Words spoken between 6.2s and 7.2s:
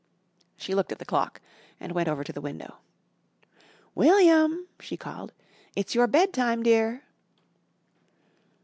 time, dear."